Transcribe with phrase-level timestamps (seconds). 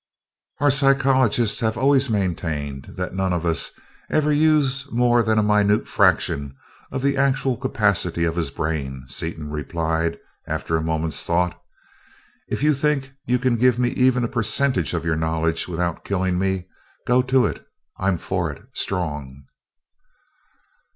[0.59, 3.69] "Our psychologists have always maintained that none of us
[4.09, 6.55] ever uses more than a minute fraction
[6.91, 10.17] of the actual capacity of his brain," Seaton replied
[10.47, 11.61] after a moment's thought.
[12.47, 16.39] "If you think you can give me even a percentage of your knowledge without killing
[16.39, 16.65] me,
[17.05, 17.63] go to it
[17.99, 19.43] I'm for it, strong!"